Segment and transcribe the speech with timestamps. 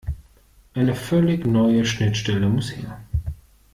[0.73, 3.01] Eine völlig neue Schnittstelle muss her.